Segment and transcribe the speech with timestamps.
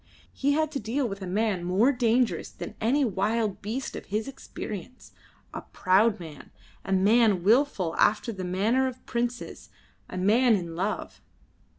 [0.33, 4.27] He had to deal with a man more dangerous than any wild beast of his
[4.27, 5.11] experience:
[5.53, 6.49] a proud man,
[6.83, 9.69] a man wilful after the manner of princes,
[10.09, 11.21] a man in love.